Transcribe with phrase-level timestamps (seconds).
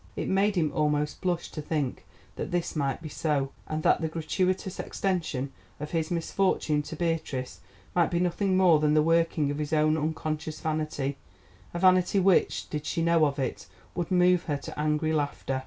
[0.15, 4.07] It made him almost blush to think that this might be so, and that the
[4.07, 7.59] gratuitous extension of his misfortune to Beatrice
[7.93, 12.87] might be nothing more than the working of his own unconscious vanity—a vanity which, did
[12.87, 15.59] she know of it, would move her to angry laughter.